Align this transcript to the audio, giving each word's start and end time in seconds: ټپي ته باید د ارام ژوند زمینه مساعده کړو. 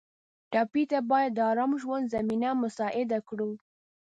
ټپي 0.51 0.83
ته 0.91 0.99
باید 1.11 1.31
د 1.35 1.39
ارام 1.51 1.71
ژوند 1.81 2.11
زمینه 2.15 2.49
مساعده 2.63 3.19
کړو. 3.27 3.51